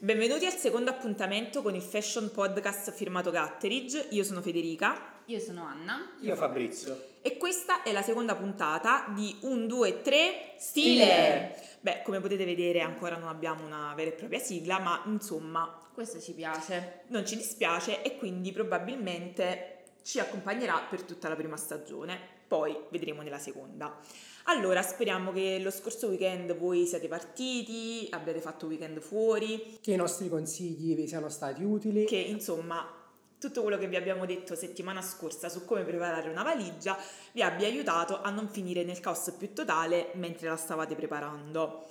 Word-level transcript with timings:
Benvenuti 0.00 0.46
al 0.46 0.52
secondo 0.52 0.90
appuntamento 0.90 1.60
con 1.60 1.74
il 1.74 1.82
Fashion 1.82 2.30
Podcast 2.30 2.92
firmato 2.92 3.32
Gatteridge. 3.32 4.06
Io 4.10 4.22
sono 4.22 4.40
Federica. 4.40 5.22
Io 5.24 5.40
sono 5.40 5.64
Anna. 5.64 6.12
Io 6.20 6.36
Fabrizio. 6.36 7.16
E 7.20 7.36
questa 7.36 7.82
è 7.82 7.90
la 7.90 8.02
seconda 8.02 8.36
puntata 8.36 9.06
di 9.12 9.36
1, 9.40 9.66
2, 9.66 10.02
3 10.02 10.54
Stile. 10.56 11.04
Stile. 11.04 11.54
Beh, 11.80 12.02
come 12.04 12.20
potete 12.20 12.44
vedere 12.44 12.80
ancora 12.80 13.16
non 13.16 13.28
abbiamo 13.28 13.64
una 13.66 13.92
vera 13.96 14.10
e 14.10 14.12
propria 14.12 14.38
sigla, 14.38 14.78
ma 14.78 15.02
insomma 15.06 15.76
Questo 15.92 16.20
ci 16.20 16.32
piace. 16.32 17.00
non 17.08 17.26
ci 17.26 17.36
dispiace 17.36 18.00
e 18.02 18.16
quindi 18.18 18.52
probabilmente 18.52 19.78
ci 20.04 20.20
accompagnerà 20.20 20.78
per 20.88 21.02
tutta 21.02 21.28
la 21.28 21.34
prima 21.34 21.56
stagione. 21.56 22.36
Poi 22.48 22.74
vedremo 22.88 23.20
nella 23.20 23.38
seconda. 23.38 24.00
Allora, 24.44 24.80
speriamo 24.80 25.32
che 25.32 25.58
lo 25.60 25.70
scorso 25.70 26.08
weekend 26.08 26.56
voi 26.56 26.86
siate 26.86 27.06
partiti, 27.06 28.08
abbiate 28.10 28.40
fatto 28.40 28.66
weekend 28.66 29.00
fuori, 29.00 29.78
Che 29.80 29.92
i 29.92 29.96
nostri 29.96 30.30
consigli 30.30 30.94
vi 30.96 31.06
siano 31.06 31.28
stati 31.28 31.62
utili. 31.62 32.06
che 32.06 32.16
insomma 32.16 32.90
tutto 33.38 33.62
quello 33.62 33.76
che 33.78 33.86
vi 33.86 33.94
abbiamo 33.96 34.26
detto 34.26 34.56
settimana 34.56 35.00
scorsa 35.02 35.48
su 35.48 35.64
come 35.64 35.84
preparare 35.84 36.28
una 36.28 36.42
valigia 36.42 36.96
vi 37.32 37.42
abbia 37.42 37.68
aiutato 37.68 38.20
a 38.20 38.30
non 38.30 38.48
finire 38.48 38.82
nel 38.82 38.98
caos 38.98 39.32
più 39.38 39.52
totale 39.52 40.10
mentre 40.14 40.48
la 40.48 40.56
stavate 40.56 40.96
preparando. 40.96 41.86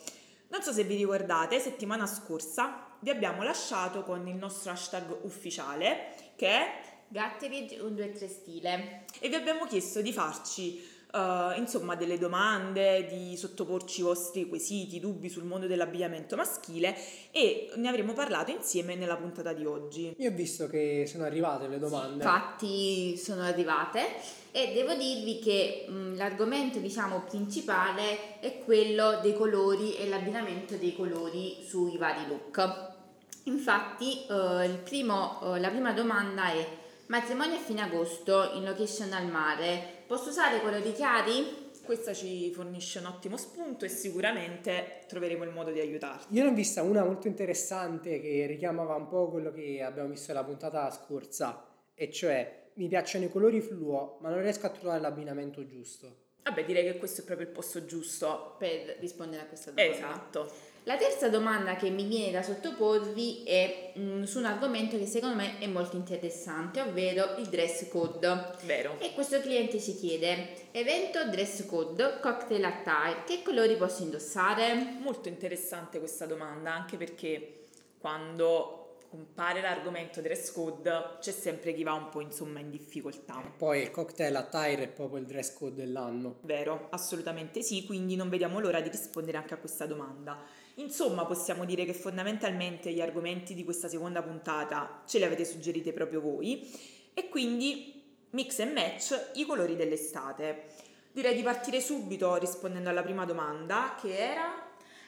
Non 0.49 0.61
so 0.63 0.73
se 0.73 0.83
vi 0.83 0.95
ricordate, 0.95 1.59
settimana 1.59 2.05
scorsa 2.07 2.95
vi 2.99 3.11
abbiamo 3.11 3.43
lasciato 3.43 4.03
con 4.03 4.27
il 4.27 4.35
nostro 4.35 4.71
hashtag 4.71 5.19
ufficiale 5.21 6.15
che 6.35 6.47
è 6.47 6.71
Gatteridge 7.09 7.79
1, 7.79 7.89
2, 7.89 8.11
3 8.11 8.27
stile. 8.27 9.03
e 9.19 9.29
vi 9.29 9.35
abbiamo 9.35 9.65
chiesto 9.65 10.01
di 10.01 10.11
farci 10.11 10.95
eh, 11.13 11.53
insomma 11.57 11.95
delle 11.95 12.17
domande, 12.17 13.07
di 13.07 13.37
sottoporci 13.37 14.01
i 14.01 14.03
vostri 14.03 14.47
quesiti, 14.47 14.99
dubbi 14.99 15.29
sul 15.29 15.43
mondo 15.43 15.67
dell'abbigliamento 15.67 16.35
maschile 16.35 16.95
e 17.31 17.71
ne 17.75 17.87
avremo 17.87 18.13
parlato 18.13 18.51
insieme 18.51 18.95
nella 18.95 19.15
puntata 19.15 19.53
di 19.53 19.65
oggi. 19.65 20.13
Io 20.17 20.29
ho 20.29 20.33
visto 20.33 20.67
che 20.67 21.05
sono 21.07 21.23
arrivate 21.23 21.67
le 21.67 21.79
domande. 21.79 22.23
Infatti 22.23 23.17
sono 23.17 23.43
arrivate 23.43 24.05
e 24.51 24.73
devo 24.73 24.93
dirvi 24.95 25.39
che 25.39 25.85
mh, 25.87 26.15
l'argomento 26.17 26.79
diciamo 26.79 27.21
principale 27.21 28.39
è 28.39 28.59
quello 28.63 29.19
dei 29.21 29.33
colori 29.33 29.95
e 29.95 30.07
l'abbinamento 30.07 30.75
dei 30.75 30.95
colori 30.95 31.57
sui 31.65 31.97
vari 31.97 32.27
look. 32.27 32.95
Infatti 33.45 34.25
il 34.29 34.81
primo, 34.83 35.55
eh, 35.55 35.59
la 35.61 35.69
prima 35.69 35.93
domanda 35.93 36.51
è 36.51 36.67
matrimonio 37.07 37.55
a 37.55 37.59
fine 37.59 37.81
agosto 37.81 38.51
in 38.53 38.63
location 38.63 39.13
al 39.13 39.27
mare, 39.27 40.03
posso 40.07 40.29
usare 40.29 40.61
colori 40.61 40.91
chiari? 40.91 41.65
Questa 41.83 42.13
ci 42.13 42.51
fornisce 42.51 42.99
un 42.99 43.05
ottimo 43.05 43.37
spunto 43.37 43.85
e 43.85 43.89
sicuramente 43.89 45.03
troveremo 45.07 45.45
il 45.45 45.51
modo 45.51 45.71
di 45.71 45.79
aiutarti. 45.79 46.35
Io 46.35 46.43
ne 46.43 46.49
ho 46.49 46.53
vista 46.53 46.81
una 46.81 47.03
molto 47.05 47.27
interessante 47.27 48.19
che 48.19 48.45
richiamava 48.45 48.95
un 48.95 49.07
po' 49.07 49.29
quello 49.29 49.53
che 49.53 49.81
abbiamo 49.81 50.09
visto 50.09 50.33
nella 50.33 50.43
puntata 50.43 50.91
scorsa, 50.91 51.65
e 51.93 52.11
cioè 52.11 52.65
mi 52.73 52.89
piacciono 52.89 53.25
i 53.25 53.29
colori 53.29 53.61
fluo, 53.61 54.17
ma 54.19 54.29
non 54.29 54.41
riesco 54.41 54.65
a 54.65 54.69
trovare 54.69 54.99
l'abbinamento 54.99 55.65
giusto. 55.65 56.25
Vabbè, 56.43 56.63
direi 56.63 56.83
che 56.83 56.97
questo 56.97 57.21
è 57.21 57.23
proprio 57.25 57.47
il 57.47 57.53
posto 57.53 57.85
giusto. 57.85 58.55
Per 58.57 58.97
rispondere 58.99 59.43
a 59.43 59.45
questa 59.45 59.71
domanda. 59.71 59.95
Esatto. 59.95 60.51
La 60.87 60.95
terza 60.95 61.27
domanda 61.27 61.75
che 61.75 61.89
mi 61.89 62.05
viene 62.05 62.31
da 62.31 62.41
sottoporvi 62.41 63.43
è 63.43 63.91
mm, 63.99 64.23
su 64.23 64.37
un 64.37 64.45
argomento 64.45 64.97
che 64.97 65.05
secondo 65.05 65.35
me 65.35 65.59
è 65.59 65.67
molto 65.67 65.97
interessante, 65.97 66.79
ovvero 66.79 67.35
il 67.39 67.47
dress 67.47 67.89
code. 67.89 68.51
Vero. 68.63 68.95
E 68.99 69.11
questo 69.13 69.41
cliente 69.41 69.81
ci 69.81 69.97
chiede, 69.97 70.71
evento 70.71 71.27
dress 71.29 71.65
code, 71.65 72.19
cocktail 72.21 72.63
attire, 72.63 73.25
che 73.25 73.41
colori 73.43 73.75
posso 73.75 74.03
indossare? 74.03 74.95
Molto 75.01 75.27
interessante 75.27 75.99
questa 75.99 76.25
domanda, 76.25 76.71
anche 76.71 76.95
perché 76.95 77.65
quando 77.97 78.95
compare 79.09 79.59
l'argomento 79.59 80.21
dress 80.21 80.51
code 80.53 81.17
c'è 81.19 81.31
sempre 81.31 81.73
chi 81.73 81.83
va 81.83 81.93
un 81.93 82.07
po' 82.07 82.21
insomma 82.21 82.59
in 82.59 82.69
difficoltà. 82.69 83.41
Poi 83.57 83.81
il 83.81 83.91
cocktail 83.91 84.35
attire 84.37 84.83
è 84.83 84.87
proprio 84.87 85.19
il 85.19 85.25
dress 85.25 85.53
code 85.53 85.75
dell'anno. 85.75 86.37
Vero, 86.43 86.87
assolutamente 86.91 87.61
sì, 87.61 87.85
quindi 87.85 88.15
non 88.15 88.29
vediamo 88.29 88.61
l'ora 88.61 88.79
di 88.79 88.87
rispondere 88.87 89.37
anche 89.37 89.53
a 89.53 89.57
questa 89.57 89.85
domanda. 89.85 90.65
Insomma, 90.79 91.25
possiamo 91.25 91.65
dire 91.65 91.85
che 91.85 91.93
fondamentalmente 91.93 92.91
gli 92.91 93.01
argomenti 93.01 93.53
di 93.53 93.63
questa 93.63 93.87
seconda 93.87 94.21
puntata 94.21 95.01
ce 95.05 95.17
li 95.17 95.23
avete 95.23 95.45
suggeriti 95.45 95.91
proprio 95.91 96.21
voi 96.21 96.69
e 97.13 97.29
quindi 97.29 98.03
mix 98.31 98.59
e 98.59 98.65
match 98.65 99.31
i 99.35 99.45
colori 99.45 99.75
dell'estate. 99.75 100.65
Direi 101.11 101.35
di 101.35 101.41
partire 101.41 101.81
subito 101.81 102.35
rispondendo 102.35 102.89
alla 102.89 103.01
prima 103.01 103.25
domanda 103.25 103.95
che 103.99 104.15
era 104.15 104.67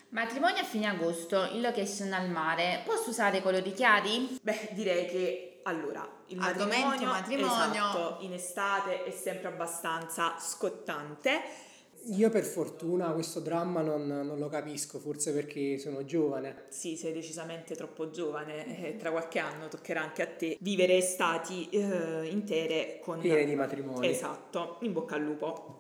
Matrimonio 0.09 0.61
a 0.61 0.65
fine 0.65 0.87
agosto, 0.87 1.49
in 1.51 1.61
location 1.61 2.13
al 2.13 2.31
mare, 2.31 2.81
posso 2.83 3.11
usare 3.11 3.43
colori 3.43 3.71
chiari? 3.73 4.39
Beh, 4.41 4.69
direi 4.71 5.05
che 5.05 5.59
allora 5.63 6.07
il 6.27 6.37
matrimonio, 6.37 7.07
matrimonio. 7.07 7.71
esatto, 7.71 8.17
in 8.21 8.33
estate 8.33 9.03
è 9.03 9.11
sempre 9.11 9.49
abbastanza 9.49 10.39
scottante. 10.39 11.67
Io 12.07 12.29
per 12.29 12.43
fortuna 12.43 13.11
questo 13.11 13.39
dramma 13.39 13.81
non, 13.81 14.07
non 14.07 14.39
lo 14.39 14.47
capisco, 14.47 14.99
forse 14.99 15.33
perché 15.33 15.77
sono 15.77 16.05
giovane. 16.05 16.65
Sì, 16.69 16.95
sei 16.95 17.13
decisamente 17.13 17.75
troppo 17.75 18.09
giovane, 18.09 18.87
eh, 18.87 18.95
tra 18.95 19.11
qualche 19.11 19.39
anno 19.39 19.67
toccherà 19.67 20.01
anche 20.01 20.21
a 20.21 20.27
te 20.27 20.57
vivere 20.61 20.97
estati 20.97 21.69
eh, 21.69 22.27
intere 22.27 22.99
con 23.01 23.19
Piene 23.19 23.45
di 23.45 23.55
matrimoni. 23.55 24.07
Esatto, 24.07 24.77
in 24.81 24.93
bocca 24.93 25.15
al 25.15 25.23
lupo. 25.23 25.75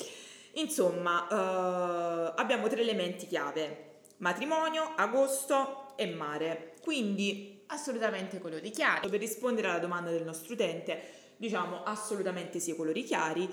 Insomma, 0.53 1.27
eh, 1.27 2.33
abbiamo 2.35 2.67
tre 2.67 2.81
elementi 2.81 3.25
chiave: 3.25 3.99
matrimonio, 4.17 4.93
agosto 4.95 5.93
e 5.95 6.07
mare. 6.07 6.73
Quindi, 6.81 7.57
Assolutamente 7.71 8.39
colori 8.39 8.71
chiari. 8.71 9.07
per 9.09 9.19
rispondere 9.19 9.67
alla 9.67 9.77
domanda 9.77 10.09
del 10.09 10.23
nostro 10.23 10.53
utente, 10.53 10.99
diciamo 11.37 11.83
assolutamente 11.83 12.59
sì, 12.59 12.75
colori 12.75 13.03
chiari, 13.03 13.47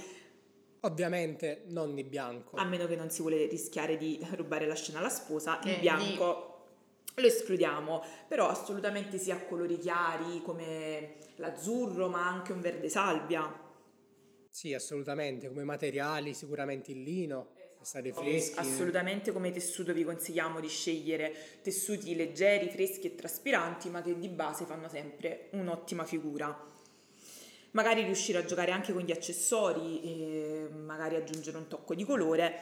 Ovviamente 0.86 1.64
non 1.66 1.94
di 1.94 2.04
bianco. 2.04 2.56
a 2.56 2.64
meno 2.64 2.86
che 2.86 2.94
non 2.94 3.10
si 3.10 3.20
vuole 3.20 3.47
rischiare 3.47 3.97
di 3.97 4.24
rubare 4.36 4.66
la 4.66 4.74
scena 4.74 5.00
alla 5.00 5.08
sposa, 5.08 5.58
Che 5.58 5.70
il 5.70 5.80
bianco 5.80 6.54
lo 7.14 7.26
escludiamo, 7.26 8.04
però 8.28 8.48
assolutamente 8.48 9.19
sia 9.19 9.38
colori 9.46 9.78
chiari 9.78 10.42
come 10.42 11.16
l'azzurro, 11.36 12.08
ma 12.08 12.28
anche 12.28 12.52
un 12.52 12.60
verde 12.60 12.88
salvia. 12.88 13.64
Sì, 14.48 14.75
assolutamente, 14.75 15.48
come 15.48 15.64
materiali 15.64 16.34
sicuramente 16.34 16.92
il 16.92 17.02
lino, 17.02 17.48
stare 17.86 18.12
freschi. 18.12 18.58
Assolutamente 18.58 19.32
come 19.32 19.52
tessuto 19.52 19.92
vi 19.92 20.04
consigliamo 20.04 20.60
di 20.60 20.69
scegliere 20.69 21.32
tessuti 21.62 22.14
leggeri, 22.16 22.69
freschi 22.69 23.06
e 23.06 23.14
traspiranti, 23.14 23.88
ma 23.91 24.02
che 24.02 24.19
di 24.19 24.28
base 24.28 24.64
fanno 24.64 24.88
sempre 24.88 25.48
un'ottima 25.52 26.04
figura. 26.04 26.75
Magari 27.76 28.04
riuscire 28.04 28.38
a 28.38 28.44
giocare 28.47 28.72
anche 28.72 28.94
con 28.94 29.03
gli 29.03 29.12
accessori 29.12 30.00
e 30.00 30.69
magari 30.70 31.14
aggiungere 31.14 31.59
un 31.59 31.69
tocco 31.69 31.94
di 31.94 32.04
colore. 32.04 32.54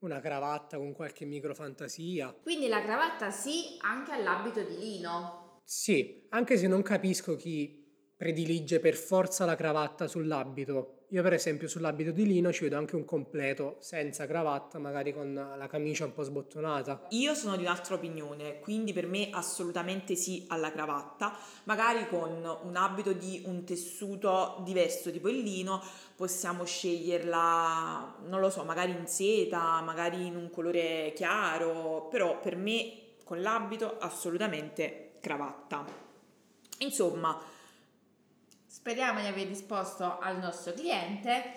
Una 0.00 0.20
cravatta 0.20 0.76
con 0.76 0.92
qualche 0.92 1.24
micro 1.24 1.54
fantasia. 1.54 2.36
Quindi 2.42 2.68
la 2.68 2.82
cravatta 2.82 3.30
sì, 3.30 3.78
anche 3.80 4.12
all'abito 4.12 4.62
di 4.62 4.76
lino. 4.76 5.60
Sì, 5.64 6.26
anche 6.28 6.58
se 6.58 6.66
non 6.66 6.82
capisco 6.82 7.34
chi 7.34 7.82
predilige 8.14 8.78
per 8.78 8.94
forza 8.94 9.46
la 9.46 9.54
cravatta 9.54 10.06
sull'abito. 10.06 10.95
Io 11.10 11.22
per 11.22 11.34
esempio 11.34 11.68
sull'abito 11.68 12.10
di 12.10 12.26
lino 12.26 12.52
ci 12.52 12.64
vedo 12.64 12.76
anche 12.76 12.96
un 12.96 13.04
completo 13.04 13.76
senza 13.78 14.26
cravatta, 14.26 14.80
magari 14.80 15.14
con 15.14 15.32
la 15.34 15.66
camicia 15.68 16.04
un 16.04 16.12
po' 16.12 16.24
sbottonata. 16.24 17.06
Io 17.10 17.32
sono 17.34 17.56
di 17.56 17.62
un'altra 17.62 17.94
opinione, 17.94 18.58
quindi 18.58 18.92
per 18.92 19.06
me 19.06 19.28
assolutamente 19.30 20.16
sì 20.16 20.46
alla 20.48 20.72
cravatta, 20.72 21.38
magari 21.64 22.08
con 22.08 22.58
un 22.62 22.74
abito 22.74 23.12
di 23.12 23.40
un 23.46 23.62
tessuto 23.62 24.60
diverso, 24.64 25.12
tipo 25.12 25.28
il 25.28 25.38
lino, 25.38 25.80
possiamo 26.16 26.64
sceglierla, 26.64 28.16
non 28.26 28.40
lo 28.40 28.50
so, 28.50 28.64
magari 28.64 28.90
in 28.90 29.06
seta, 29.06 29.80
magari 29.82 30.26
in 30.26 30.34
un 30.34 30.50
colore 30.50 31.12
chiaro, 31.14 32.08
però 32.10 32.40
per 32.40 32.56
me 32.56 33.14
con 33.22 33.40
l'abito 33.40 33.98
assolutamente 34.00 35.12
cravatta. 35.20 35.84
Insomma, 36.78 37.40
Speriamo 38.76 39.20
di 39.20 39.26
aver 39.26 39.46
risposto 39.46 40.18
al 40.18 40.38
nostro 40.38 40.74
cliente. 40.74 41.54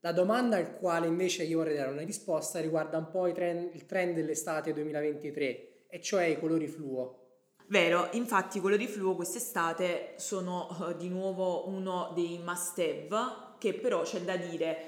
La 0.00 0.10
domanda 0.12 0.56
al 0.56 0.78
quale 0.78 1.06
invece 1.06 1.42
io 1.44 1.58
vorrei 1.58 1.76
dare 1.76 1.90
una 1.90 2.00
risposta 2.00 2.60
riguarda 2.60 2.96
un 2.96 3.10
po' 3.10 3.30
trend- 3.30 3.74
il 3.74 3.84
trend 3.84 4.14
dell'estate 4.14 4.72
2023, 4.72 5.86
e 5.86 6.00
cioè 6.00 6.24
i 6.24 6.40
colori 6.40 6.66
fluo. 6.66 7.42
Vero, 7.66 8.08
infatti 8.12 8.56
i 8.56 8.60
colori 8.62 8.86
fluo 8.86 9.14
quest'estate 9.14 10.14
sono 10.16 10.88
eh, 10.88 10.96
di 10.96 11.10
nuovo 11.10 11.68
uno 11.68 12.10
dei 12.14 12.40
must 12.42 12.78
have, 12.78 13.56
che 13.58 13.74
però 13.74 14.00
c'è 14.00 14.22
da 14.22 14.38
dire, 14.38 14.78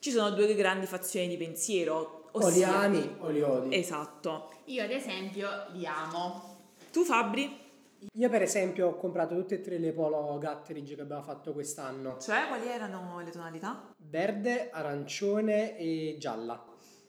ci 0.00 0.10
sono 0.10 0.28
due 0.30 0.54
grandi 0.54 0.84
fazioni 0.84 1.26
di 1.26 1.38
pensiero, 1.38 2.28
O 2.32 2.38
li 2.40 2.62
ossia... 2.62 2.80
ami 2.80 3.16
o 3.18 3.30
li 3.30 3.40
odi. 3.40 3.74
Esatto. 3.74 4.50
Io 4.66 4.84
ad 4.84 4.90
esempio 4.90 5.48
li 5.72 5.86
amo. 5.86 6.58
Tu 6.92 7.02
Fabri? 7.02 7.62
Io 8.12 8.28
per 8.28 8.42
esempio 8.42 8.88
ho 8.88 8.96
comprato 8.96 9.34
tutte 9.34 9.56
e 9.56 9.60
tre 9.60 9.78
le 9.78 9.92
polo 9.92 10.38
Gatteridge 10.38 10.94
che 10.94 11.00
abbiamo 11.02 11.22
fatto 11.22 11.52
quest'anno. 11.52 12.18
Cioè, 12.18 12.46
quali 12.48 12.68
erano 12.68 13.20
le 13.24 13.30
tonalità? 13.30 13.94
Verde, 13.96 14.70
arancione 14.70 15.76
e 15.78 16.16
gialla. 16.18 16.64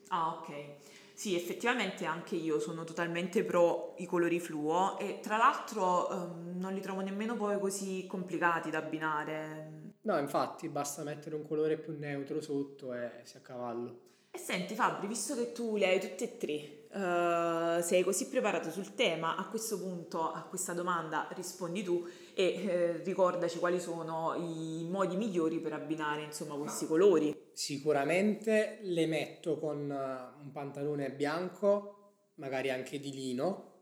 Ah, 0.08 0.38
ok. 0.38 0.94
Sì, 1.14 1.34
effettivamente 1.34 2.04
anche 2.04 2.36
io 2.36 2.60
sono 2.60 2.84
totalmente 2.84 3.42
pro 3.42 3.94
i 3.98 4.04
colori 4.04 4.38
fluo 4.38 4.98
e 4.98 5.20
tra 5.20 5.38
l'altro 5.38 6.10
ehm, 6.10 6.58
non 6.58 6.74
li 6.74 6.80
trovo 6.80 7.00
nemmeno 7.00 7.36
poi 7.36 7.58
così 7.58 8.06
complicati 8.06 8.68
da 8.68 8.78
abbinare. 8.78 9.94
No, 10.02 10.18
infatti, 10.18 10.68
basta 10.68 11.02
mettere 11.02 11.34
un 11.34 11.46
colore 11.46 11.78
più 11.78 11.96
neutro 11.98 12.40
sotto 12.40 12.92
e 12.92 13.22
si 13.24 13.38
a 13.38 13.40
cavallo. 13.40 14.00
E 14.30 14.38
senti 14.38 14.74
Fabri, 14.74 15.06
visto 15.06 15.34
che 15.34 15.52
tu 15.52 15.76
le 15.76 15.86
hai 15.86 15.98
tutte 15.98 16.24
e 16.24 16.36
tre, 16.36 16.85
Uh, 16.96 17.82
sei 17.82 18.02
così 18.02 18.26
preparato 18.26 18.70
sul 18.70 18.94
tema, 18.94 19.36
a 19.36 19.46
questo 19.50 19.78
punto 19.78 20.32
a 20.32 20.42
questa 20.44 20.72
domanda 20.72 21.28
rispondi 21.34 21.82
tu 21.82 22.06
e 22.34 22.44
eh, 22.44 23.02
ricordaci 23.04 23.58
quali 23.58 23.78
sono 23.78 24.32
i 24.34 24.82
modi 24.88 25.14
migliori 25.16 25.60
per 25.60 25.74
abbinare 25.74 26.22
insomma 26.22 26.54
questi 26.54 26.86
colori. 26.86 27.36
Sicuramente 27.52 28.78
le 28.80 29.04
metto 29.04 29.58
con 29.58 29.90
eh, 29.90 30.42
un 30.42 30.50
pantalone 30.52 31.12
bianco, 31.12 32.14
magari 32.36 32.70
anche 32.70 32.98
di 32.98 33.12
lino, 33.12 33.72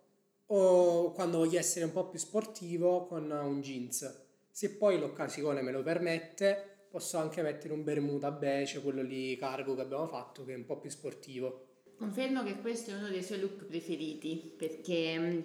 o 0.47 1.13
quando 1.13 1.39
voglio 1.39 1.61
essere 1.61 1.85
un 1.85 1.93
po' 1.93 2.09
più 2.09 2.19
sportivo 2.19 3.07
con 3.07 3.31
un 3.31 3.61
jeans. 3.61 4.27
Se 4.51 4.77
poi 4.77 4.99
l'occasione 4.99 5.63
me 5.63 5.71
lo 5.71 5.85
permette, 5.85 6.87
posso 6.91 7.19
anche 7.19 7.43
mettere 7.43 7.75
un 7.75 7.85
bermuda 7.85 8.33
beige, 8.33 8.83
quello 8.83 9.03
lì 9.03 9.37
cargo 9.37 9.77
che 9.77 9.83
abbiamo 9.83 10.09
fatto, 10.09 10.45
che 10.45 10.53
è 10.53 10.57
un 10.57 10.65
po' 10.65 10.81
più 10.81 10.91
sportivo. 10.91 11.69
Confermo 12.05 12.43
che 12.43 12.61
questo 12.61 12.91
è 12.91 12.95
uno 12.95 13.09
dei 13.09 13.23
suoi 13.23 13.41
look 13.41 13.65
preferiti 13.65 14.55
perché 14.59 15.19
mm, 15.19 15.41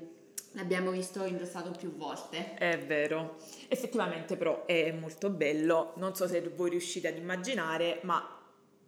l'abbiamo 0.55 0.91
visto 0.91 1.23
indossato 1.23 1.71
più 1.71 1.95
volte. 1.95 2.55
È 2.55 2.77
vero, 2.85 3.37
effettivamente 3.69 4.35
però 4.35 4.65
è 4.65 4.91
molto 4.91 5.29
bello, 5.29 5.93
non 5.95 6.15
so 6.15 6.27
se 6.27 6.41
voi 6.49 6.71
riuscite 6.71 7.07
ad 7.07 7.15
immaginare, 7.15 8.01
ma 8.03 8.41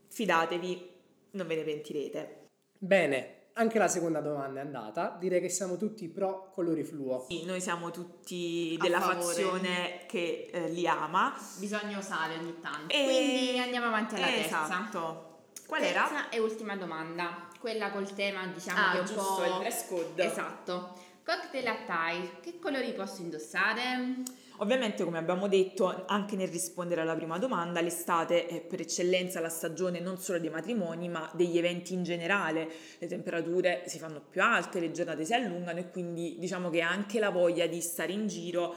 fidatevi, 0.09 0.89
non 1.31 1.47
ve 1.47 1.55
ne 1.55 1.63
pentirete. 1.63 2.47
Bene, 2.77 3.35
anche 3.53 3.79
la 3.79 3.87
seconda 3.87 4.19
domanda 4.19 4.59
è 4.59 4.63
andata. 4.65 5.15
Direi 5.17 5.39
che 5.39 5.47
siamo 5.47 5.77
tutti 5.77 6.09
pro 6.09 6.51
colori 6.53 6.83
fluo. 6.83 7.25
Sì, 7.29 7.45
noi 7.45 7.61
siamo 7.61 7.89
tutti 7.89 8.77
della 8.81 8.99
fazione 8.99 10.03
che 10.09 10.49
eh, 10.51 10.67
li 10.71 10.85
ama. 10.85 11.33
Bisogna 11.57 11.97
usare 11.97 12.35
ogni 12.35 12.59
tanto. 12.59 12.93
E... 12.93 13.03
Quindi 13.05 13.59
andiamo 13.59 13.85
avanti 13.85 14.15
alla 14.15 14.35
esatto. 14.35 14.67
terza. 14.91 15.29
Qual 15.71 15.83
terza 15.83 16.09
era? 16.09 16.29
e 16.29 16.39
ultima 16.39 16.75
domanda 16.75 17.47
quella 17.57 17.91
col 17.91 18.13
tema 18.13 18.45
diciamo 18.45 18.77
ah, 18.77 18.91
che 18.91 18.97
è 18.97 18.99
un 18.99 19.05
giusto, 19.05 19.35
po' 19.35 19.45
il 19.45 19.59
dress 19.59 19.87
code. 19.87 20.25
Esatto. 20.25 20.99
Cocktail 21.23 21.65
attire, 21.67 22.31
che 22.41 22.59
colori 22.59 22.91
posso 22.91 23.21
indossare? 23.21 24.15
Ovviamente, 24.57 25.05
come 25.05 25.17
abbiamo 25.17 25.47
detto, 25.47 26.03
anche 26.07 26.35
nel 26.35 26.49
rispondere 26.49 26.99
alla 26.99 27.15
prima 27.15 27.37
domanda, 27.37 27.79
l'estate 27.79 28.47
è 28.47 28.59
per 28.59 28.81
eccellenza 28.81 29.39
la 29.39 29.47
stagione 29.47 30.01
non 30.01 30.17
solo 30.17 30.39
dei 30.39 30.49
matrimoni, 30.49 31.07
ma 31.07 31.31
degli 31.33 31.57
eventi 31.57 31.93
in 31.93 32.03
generale. 32.03 32.67
Le 32.97 33.07
temperature 33.07 33.83
si 33.85 33.97
fanno 33.97 34.21
più 34.29 34.41
alte, 34.41 34.81
le 34.81 34.91
giornate 34.91 35.23
si 35.23 35.33
allungano 35.33 35.79
e 35.79 35.89
quindi 35.89 36.35
diciamo 36.37 36.69
che 36.69 36.81
anche 36.81 37.17
la 37.17 37.29
voglia 37.29 37.65
di 37.65 37.79
stare 37.79 38.11
in 38.11 38.27
giro 38.27 38.75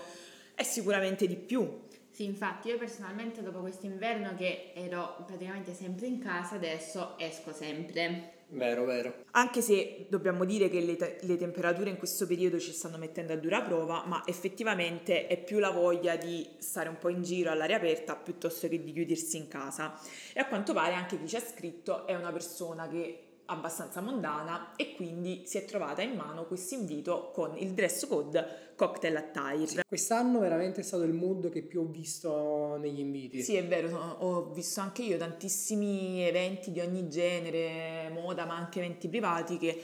è 0.54 0.62
sicuramente 0.62 1.26
di 1.26 1.34
più. 1.34 1.82
Sì, 2.14 2.22
infatti 2.22 2.68
io 2.68 2.78
personalmente 2.78 3.42
dopo 3.42 3.58
quest'inverno 3.58 4.36
che 4.36 4.70
ero 4.72 5.16
praticamente 5.26 5.74
sempre 5.74 6.06
in 6.06 6.20
casa, 6.20 6.54
adesso 6.54 7.18
esco 7.18 7.52
sempre. 7.52 8.34
Vero, 8.50 8.84
vero. 8.84 9.24
Anche 9.32 9.60
se 9.60 10.06
dobbiamo 10.08 10.44
dire 10.44 10.68
che 10.68 10.80
le, 10.80 10.94
te- 10.94 11.18
le, 11.22 11.36
temperature 11.36 11.90
in 11.90 11.96
questo 11.96 12.24
periodo 12.24 12.60
ci 12.60 12.70
stanno 12.70 12.98
mettendo 12.98 13.32
a 13.32 13.36
dura 13.36 13.62
prova, 13.62 14.04
ma 14.06 14.22
effettivamente 14.26 15.26
è 15.26 15.42
più 15.42 15.58
la 15.58 15.70
voglia 15.70 16.14
di 16.14 16.46
stare 16.58 16.88
un 16.88 16.98
po' 16.98 17.08
in 17.08 17.24
giro 17.24 17.50
all'aria 17.50 17.78
aperta 17.78 18.14
piuttosto 18.14 18.68
che 18.68 18.80
di 18.80 18.92
chiudersi 18.92 19.36
in 19.36 19.48
casa. 19.48 19.98
E 20.32 20.38
a 20.38 20.46
quanto 20.46 20.72
pare 20.72 20.94
anche 20.94 21.18
chi 21.18 21.26
ci 21.26 21.34
ha 21.34 21.40
scritto 21.40 22.06
è 22.06 22.14
una 22.14 22.30
persona 22.30 22.86
che 22.86 23.23
abbastanza 23.46 24.00
mondana 24.00 24.74
e 24.76 24.94
quindi 24.94 25.42
si 25.46 25.58
è 25.58 25.64
trovata 25.64 26.02
in 26.02 26.14
mano 26.14 26.46
questo 26.46 26.74
invito 26.74 27.30
con 27.32 27.56
il 27.58 27.72
dress 27.72 28.06
code 28.06 28.72
cocktail 28.74 29.16
attire. 29.16 29.82
Quest'anno 29.86 30.40
veramente 30.40 30.80
è 30.80 30.84
stato 30.84 31.02
il 31.02 31.12
mood 31.12 31.50
che 31.50 31.62
più 31.62 31.82
ho 31.82 31.84
visto 31.84 32.76
negli 32.76 33.00
inviti. 33.00 33.42
Sì, 33.42 33.56
è 33.56 33.66
vero, 33.66 34.16
ho 34.18 34.50
visto 34.52 34.80
anche 34.80 35.02
io 35.02 35.16
tantissimi 35.16 36.26
eventi 36.26 36.72
di 36.72 36.80
ogni 36.80 37.08
genere, 37.08 38.10
moda, 38.10 38.44
ma 38.44 38.56
anche 38.56 38.78
eventi 38.78 39.08
privati 39.08 39.58
che 39.58 39.80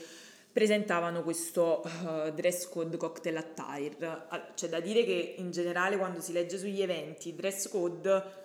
presentavano 0.51 1.23
questo 1.23 1.81
uh, 1.81 2.29
dress 2.31 2.67
code 2.67 2.97
cocktail 2.97 3.37
attire. 3.37 4.27
C'è 4.53 4.67
da 4.67 4.79
dire 4.79 5.05
che 5.05 5.35
in 5.37 5.51
generale 5.51 5.97
quando 5.97 6.19
si 6.19 6.33
legge 6.33 6.57
sugli 6.57 6.81
eventi 6.81 7.33
dress 7.33 7.69
code 7.69 8.40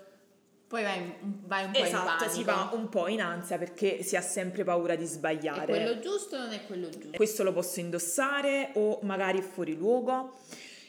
poi 0.68 0.82
vai, 0.82 1.14
vai 1.44 1.64
un 1.66 1.70
po' 1.70 1.78
esatto, 1.78 2.24
in 2.24 2.30
si 2.30 2.42
va 2.42 2.70
un 2.72 2.88
po' 2.88 3.06
in 3.06 3.20
ansia 3.20 3.56
perché 3.56 4.02
si 4.02 4.16
ha 4.16 4.20
sempre 4.20 4.64
paura 4.64 4.96
di 4.96 5.04
sbagliare. 5.04 5.62
È 5.62 5.66
quello 5.66 6.00
giusto 6.00 6.34
o 6.34 6.38
non 6.40 6.52
è 6.52 6.66
quello 6.66 6.88
giusto? 6.88 7.16
Questo 7.16 7.44
lo 7.44 7.52
posso 7.52 7.78
indossare 7.78 8.70
o 8.74 8.98
magari 9.02 9.42
fuori 9.42 9.76
luogo. 9.76 10.38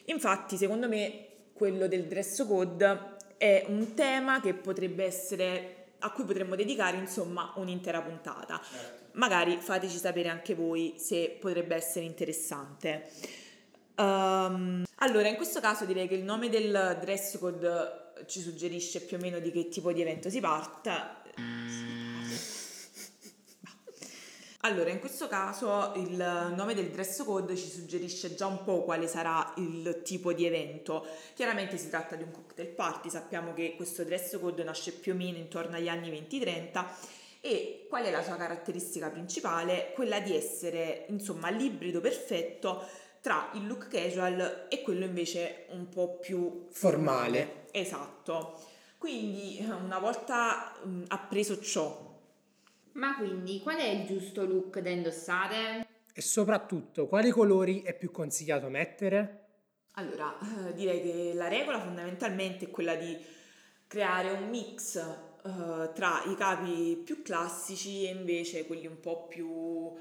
Infatti, 0.05 0.57
secondo 0.57 0.87
me, 0.87 1.25
quello 1.53 1.87
del 1.87 2.05
dress 2.05 2.45
code 2.47 3.15
è 3.37 3.65
un 3.67 3.93
tema 3.93 4.41
che 4.41 4.55
potrebbe 4.55 5.05
essere 5.05 5.75
a 5.99 6.11
cui 6.11 6.23
potremmo 6.25 6.55
dedicare 6.55 6.97
insomma 6.97 7.53
un'intera 7.55 8.01
puntata. 8.01 8.59
Certo. 8.63 9.05
Magari 9.13 9.57
fateci 9.59 9.97
sapere 9.97 10.29
anche 10.29 10.55
voi 10.55 10.95
se 10.97 11.37
potrebbe 11.39 11.75
essere 11.75 12.05
interessante. 12.05 13.09
Um, 13.95 14.85
allora, 14.97 15.27
in 15.27 15.35
questo 15.35 15.59
caso 15.59 15.85
direi 15.85 16.07
che 16.07 16.15
il 16.15 16.23
nome 16.23 16.49
del 16.49 16.97
dress 16.99 17.37
code 17.37 18.05
ci 18.25 18.41
suggerisce 18.41 19.01
più 19.01 19.17
o 19.17 19.19
meno 19.19 19.39
di 19.39 19.51
che 19.51 19.69
tipo 19.69 19.91
di 19.91 20.01
evento 20.01 20.29
si 20.29 20.39
parta. 20.39 21.21
Allora, 24.61 24.89
in 24.89 24.99
questo 24.99 25.27
caso 25.27 25.93
il 25.95 26.53
nome 26.55 26.73
del 26.73 26.89
dress 26.89 27.23
code 27.23 27.55
ci 27.55 27.69
suggerisce 27.69 28.35
già 28.35 28.47
un 28.47 28.63
po' 28.63 28.83
quale 28.83 29.07
sarà 29.07 29.53
il 29.57 30.01
tipo 30.03 30.33
di 30.33 30.45
evento. 30.45 31.05
Chiaramente 31.35 31.77
si 31.77 31.89
tratta 31.89 32.15
di 32.15 32.23
un 32.23 32.31
cocktail 32.31 32.69
party, 32.69 33.09
sappiamo 33.09 33.53
che 33.53 33.75
questo 33.77 34.03
dress 34.03 34.37
code 34.39 34.63
nasce 34.63 34.91
più 34.91 35.13
o 35.13 35.15
meno 35.15 35.37
intorno 35.37 35.77
agli 35.77 35.87
anni 35.87 36.09
20-30 36.09 36.85
e 37.39 37.85
qual 37.87 38.03
è 38.03 38.11
la 38.11 38.23
sua 38.23 38.35
caratteristica 38.35 39.09
principale? 39.09 39.91
Quella 39.93 40.19
di 40.19 40.35
essere, 40.35 41.05
insomma, 41.09 41.49
l'ibrido 41.49 42.01
perfetto 42.01 42.83
tra 43.27 43.49
il 43.55 43.67
look 43.67 43.89
casual 43.89 44.67
e 44.69 44.81
quello 44.81 45.03
invece 45.03 45.65
un 45.71 45.89
po' 45.89 46.17
più 46.17 46.67
formale. 46.69 47.39
formale. 47.39 47.65
Esatto. 47.71 48.57
Quindi 48.97 49.57
una 49.67 49.99
volta 49.99 50.73
mh, 50.81 51.03
appreso 51.09 51.59
ciò. 51.59 52.17
Ma 52.93 53.17
quindi 53.17 53.59
qual 53.59 53.75
è 53.75 53.83
il 53.89 54.05
giusto 54.05 54.45
look 54.45 54.79
da 54.79 54.89
indossare? 54.89 55.85
E 56.13 56.21
soprattutto 56.21 57.07
quali 57.07 57.29
colori 57.29 57.81
è 57.81 57.93
più 57.93 58.11
consigliato 58.11 58.69
mettere? 58.69 59.47
Allora, 59.95 60.33
eh, 60.39 60.73
direi 60.73 61.01
che 61.01 61.33
la 61.33 61.49
regola 61.49 61.81
fondamentalmente 61.81 62.67
è 62.67 62.69
quella 62.69 62.95
di 62.95 63.17
creare 63.87 64.31
un 64.31 64.47
mix 64.47 64.95
eh, 64.95 65.91
tra 65.93 66.23
i 66.27 66.35
capi 66.35 67.01
più 67.03 67.21
classici 67.23 68.05
e 68.05 68.11
invece 68.11 68.65
quelli 68.65 68.87
un 68.87 69.01
po' 69.01 69.27
più 69.27 69.91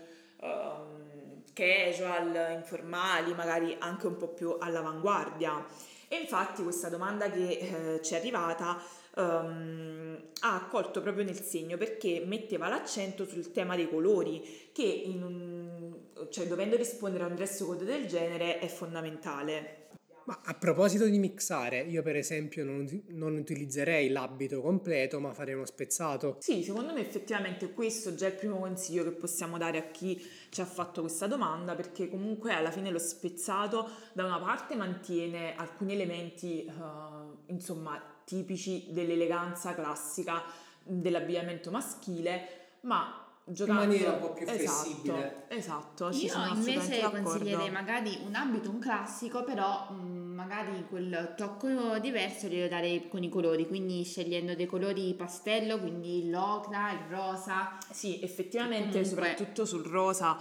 eh, 0.40 1.36
casual, 1.52 2.54
informali, 2.54 3.34
magari 3.34 3.76
anche 3.78 4.06
un 4.06 4.16
po' 4.16 4.28
più 4.28 4.56
all'avanguardia. 4.58 5.64
E 6.08 6.16
infatti 6.16 6.62
questa 6.62 6.88
domanda 6.88 7.30
che 7.30 7.96
eh, 7.96 8.02
ci 8.02 8.14
è 8.14 8.18
arrivata 8.18 8.80
um, 9.16 10.16
ha 10.40 10.66
colto 10.70 11.00
proprio 11.00 11.24
nel 11.24 11.40
segno 11.40 11.76
perché 11.76 12.22
metteva 12.24 12.68
l'accento 12.68 13.26
sul 13.26 13.50
tema 13.50 13.74
dei 13.74 13.88
colori 13.88 14.70
che 14.72 15.02
un, 15.06 15.94
cioè, 16.30 16.46
dovendo 16.46 16.76
rispondere 16.76 17.24
a 17.24 17.26
un 17.26 17.34
dress 17.34 17.64
code 17.64 17.84
del 17.84 18.06
genere 18.06 18.58
è 18.58 18.66
fondamentale. 18.66 19.86
Ma 20.26 20.40
a 20.42 20.54
proposito 20.54 21.06
di 21.06 21.18
mixare, 21.18 21.83
io 21.83 22.02
per 22.02 22.16
esempio 22.16 22.64
non, 22.64 22.85
non, 23.11 23.37
utilizzerei 23.37 24.09
l'abito 24.09 24.61
completo, 24.61 25.21
ma 25.21 25.33
farei 25.33 25.54
uno 25.54 25.66
spezzato. 25.66 26.38
Sì, 26.40 26.64
secondo 26.64 26.92
me 26.92 27.00
effettivamente 27.00 27.73
questo 27.73 28.09
è 28.09 28.14
già 28.14 28.26
il 28.26 28.33
primo 28.33 28.59
consiglio 28.59 29.04
che 29.04 29.12
possiamo 29.12 29.56
dare 29.56 29.78
a 29.78 29.83
chi 29.83 30.21
ci 30.50 30.61
ha 30.61 30.64
fatto 30.64 31.02
questa 31.02 31.28
domanda, 31.28 31.76
perché 31.76 32.11
comunque 32.11 32.52
alla 32.52 32.73
fine 32.73 32.90
lo 32.90 32.99
spezzato 32.99 33.88
da 34.14 34.25
una 34.25 34.40
parte 34.40 34.75
mantiene 34.75 35.54
alcuni 35.54 35.92
elementi, 35.92 36.68
uh, 36.68 37.52
insomma, 37.52 38.02
tipici 38.25 38.88
dell'eleganza 38.90 39.75
classica 39.75 40.42
dell'abbigliamento 40.83 41.71
maschile, 41.71 42.49
ma 42.80 43.25
giocando 43.48 43.82
in 43.82 43.88
maniera 43.88 44.12
un 44.12 44.20
po' 44.20 44.32
più 44.32 44.44
esatto, 44.48 44.88
flessibile. 44.88 45.44
Esatto, 45.48 46.10
Io 46.10 46.54
invece 46.54 47.00
consiglierei 47.10 47.70
magari 47.70 48.18
un 48.26 48.34
abito, 48.34 48.70
un 48.70 48.78
classico, 48.78 49.44
però 49.44 49.88
mh, 49.90 49.94
mm, 49.94 50.34
magari 50.34 50.84
quel 50.88 51.34
tocco 51.36 51.98
diverso 51.98 52.48
glielo 52.48 52.68
darei 52.68 53.08
con 53.08 53.22
i 53.22 53.28
colori, 53.28 53.66
quindi 53.68 54.02
scegliendo 54.02 54.54
dei 54.54 54.66
colori 54.66 55.14
pastello, 55.14 55.78
quindi 55.78 56.28
l'ocra, 56.28 56.92
il 56.92 57.08
rosa. 57.08 57.78
Sì, 57.90 58.20
effettivamente, 58.20 59.00
comunque... 59.00 59.04
soprattutto 59.04 59.64
sul 59.64 59.84
rosa 59.84 60.36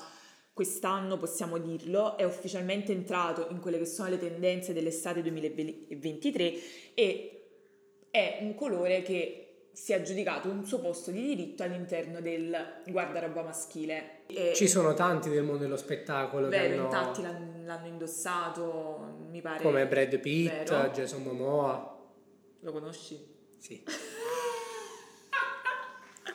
quest'anno 0.52 1.18
possiamo 1.18 1.58
dirlo, 1.58 2.18
è 2.18 2.24
ufficialmente 2.24 2.92
entrato 2.92 3.48
in 3.52 3.60
quelle 3.60 3.78
che 3.78 3.86
sono 3.86 4.10
le 4.10 4.18
tendenze 4.18 4.74
dell'estate 4.74 5.22
2023 5.22 6.54
e 6.94 7.36
è 8.10 8.38
un 8.40 8.56
colore 8.56 9.02
che 9.02 9.45
si 9.76 9.92
è 9.92 9.96
aggiudicato 9.96 10.48
un 10.48 10.66
suo 10.66 10.80
posto 10.80 11.12
di 11.12 11.22
diritto 11.22 11.64
all'interno 11.64 12.22
del 12.22 12.82
guardaroba 12.88 13.44
maschile. 13.44 14.22
E 14.28 14.54
Ci 14.56 14.70
sono 14.70 14.94
tanti 14.94 15.30
del 15.30 15.44
mondo 15.44 15.64
dello 15.64 15.76
spettacolo 15.76 16.48
vero, 16.48 16.68
che 16.68 16.74
hanno... 16.74 16.84
infatti 16.86 17.22
l'hanno, 17.22 17.66
l'hanno 17.66 17.88
indossato, 17.88 19.26
mi 19.30 19.42
pare. 19.42 19.62
Come 19.62 19.86
Brad 19.86 20.18
Pitt, 20.20 20.70
vero. 20.70 20.90
Jason 20.92 21.24
Momoa. 21.24 21.94
Lo 22.62 22.72
conosci? 22.72 23.20
Sì. 23.58 23.84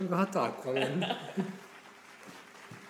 Ho 0.01 0.07
fatto 0.07 0.41
Aquaman. 0.41 1.17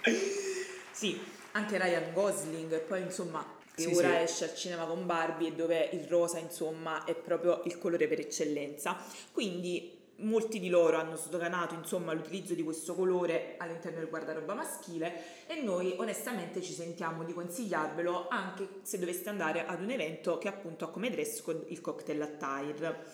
sì, 0.90 1.20
anche 1.52 1.78
Ryan 1.78 2.12
Gosling, 2.12 2.72
e 2.72 2.78
poi 2.78 3.02
insomma 3.02 3.58
che 3.72 3.82
sì, 3.82 3.94
ora 3.94 4.08
sì. 4.08 4.14
esce 4.16 4.44
al 4.44 4.54
cinema 4.56 4.84
con 4.84 5.06
Barbie 5.06 5.48
e 5.48 5.52
dove 5.52 5.90
il 5.92 6.08
rosa 6.08 6.38
insomma 6.38 7.04
è 7.04 7.14
proprio 7.14 7.62
il 7.66 7.78
colore 7.78 8.08
per 8.08 8.18
eccellenza. 8.18 8.96
Quindi 9.30 9.98
molti 10.20 10.58
di 10.58 10.68
loro 10.68 10.96
hanno 10.96 11.16
sdoganato 11.16 11.74
insomma 11.74 12.12
l'utilizzo 12.12 12.54
di 12.54 12.62
questo 12.62 12.94
colore 12.94 13.54
all'interno 13.58 13.98
del 13.98 14.08
guardaroba 14.08 14.54
maschile 14.54 15.46
e 15.46 15.62
noi 15.62 15.94
onestamente 15.96 16.62
ci 16.62 16.72
sentiamo 16.72 17.24
di 17.24 17.32
consigliarvelo 17.32 18.28
anche 18.28 18.68
se 18.82 18.98
doveste 18.98 19.28
andare 19.28 19.66
ad 19.66 19.80
un 19.82 19.90
evento 19.90 20.38
che 20.38 20.48
appunto 20.48 20.84
ha 20.84 20.90
come 20.90 21.10
dress 21.10 21.42
code 21.42 21.64
il 21.68 21.80
cocktail 21.80 22.22
attire. 22.22 23.04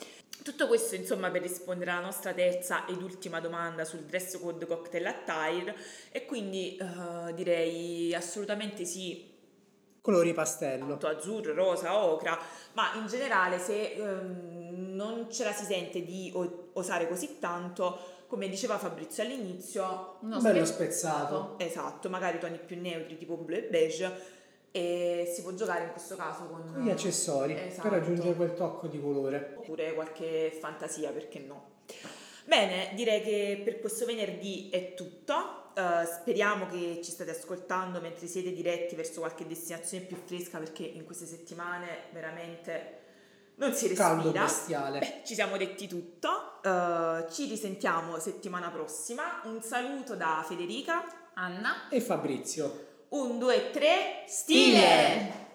Tutto 0.42 0.66
questo 0.66 0.94
insomma 0.94 1.30
per 1.30 1.42
rispondere 1.42 1.90
alla 1.90 2.00
nostra 2.00 2.32
terza 2.32 2.86
ed 2.86 3.02
ultima 3.02 3.40
domanda 3.40 3.84
sul 3.84 4.00
dress 4.00 4.38
code 4.38 4.66
cocktail 4.66 5.06
attire 5.06 5.76
e 6.10 6.24
quindi 6.26 6.78
uh, 6.80 7.32
direi 7.32 8.14
assolutamente 8.14 8.84
sì 8.84 9.34
colori 10.06 10.32
pastello. 10.32 10.98
Azzurro, 11.02 11.52
rosa, 11.52 12.00
ocra, 12.04 12.38
ma 12.74 12.94
in 12.94 13.08
generale 13.08 13.58
se 13.58 13.96
um, 13.98 14.94
non 14.94 15.26
ce 15.32 15.42
la 15.42 15.50
si 15.50 15.64
sente 15.64 16.04
di 16.04 16.32
osare 16.74 17.08
così 17.08 17.40
tanto, 17.40 17.98
come 18.28 18.48
diceva 18.48 18.78
Fabrizio 18.78 19.24
all'inizio, 19.24 20.18
uno 20.20 20.40
bello 20.40 20.64
spezzato. 20.64 21.56
Esatto, 21.58 22.08
magari 22.08 22.38
toni 22.38 22.56
più 22.64 22.80
neutri 22.80 23.18
tipo 23.18 23.34
blu 23.34 23.56
e 23.56 23.62
beige 23.62 24.34
e 24.70 25.28
si 25.34 25.42
può 25.42 25.52
giocare 25.54 25.86
in 25.86 25.90
questo 25.90 26.14
caso 26.14 26.44
con 26.44 26.82
gli 26.84 26.90
accessori 26.90 27.58
esatto. 27.58 27.88
per 27.88 27.98
aggiungere 27.98 28.34
quel 28.34 28.54
tocco 28.54 28.86
di 28.86 29.00
colore. 29.00 29.54
Oppure 29.56 29.92
qualche 29.92 30.56
fantasia, 30.60 31.10
perché 31.10 31.40
no. 31.40 31.70
Bene, 32.44 32.92
direi 32.94 33.22
che 33.22 33.60
per 33.64 33.80
questo 33.80 34.06
venerdì 34.06 34.68
è 34.70 34.94
tutto. 34.94 35.64
Uh, 35.76 36.06
speriamo 36.06 36.66
che 36.68 37.00
ci 37.04 37.10
state 37.10 37.32
ascoltando 37.32 38.00
mentre 38.00 38.26
siete 38.26 38.50
diretti 38.50 38.94
verso 38.94 39.20
qualche 39.20 39.46
destinazione 39.46 40.04
più 40.04 40.16
fresca 40.24 40.56
perché 40.56 40.84
in 40.84 41.04
queste 41.04 41.26
settimane 41.26 42.04
veramente 42.12 43.00
non 43.56 43.74
si 43.74 43.88
respira. 43.88 44.08
Caldo 44.08 44.30
bestiale. 44.30 44.98
Beh, 45.00 45.20
ci 45.26 45.34
siamo 45.34 45.58
detti 45.58 45.86
tutto. 45.86 46.60
Uh, 46.62 47.30
ci 47.30 47.46
risentiamo 47.46 48.18
settimana 48.18 48.70
prossima. 48.70 49.42
Un 49.44 49.60
saluto 49.60 50.14
da 50.14 50.42
Federica, 50.48 51.04
Anna 51.34 51.90
e 51.90 52.00
Fabrizio. 52.00 52.84
Un, 53.10 53.38
due, 53.38 53.70
tre, 53.70 54.24
stile! 54.26 55.45